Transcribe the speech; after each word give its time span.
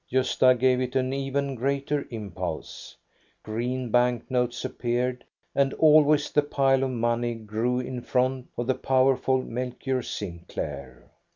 Gosta 0.11 0.57
gave 0.57 0.81
it 0.81 0.95
an 0.95 1.13
even 1.13 1.53
greater 1.53 2.07
impulse. 2.09 2.97
Green 3.43 3.91
bank 3.91 4.31
notes 4.31 4.65
appeared, 4.65 5.23
and 5.53 5.75
always 5.75 6.31
the 6.31 6.41
pile 6.41 6.83
of 6.83 6.89
money 6.89 7.35
grew 7.35 7.79
in 7.79 8.01
front 8.01 8.47
of 8.57 8.65
the 8.65 8.73
power 8.73 9.15
ful 9.15 9.43
Melchior 9.43 10.01
Sinclair. 10.01 11.11